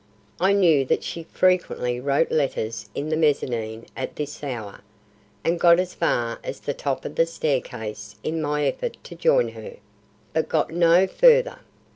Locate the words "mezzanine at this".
3.15-4.43